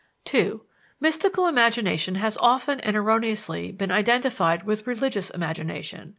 [0.25, 0.63] (2)
[0.99, 6.09] Mystical imagination has often and erroneously been identified with religious imagination.